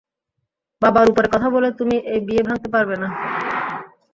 বাবার 0.81 1.05
উপরে 1.11 1.27
কথা 1.33 1.47
বলে 1.55 1.69
তুমি 1.79 1.95
এই 2.13 2.21
বিয়ে 2.27 2.43
ভাঙতে 2.47 2.67
পারবে 2.73 2.95
না। 3.01 3.07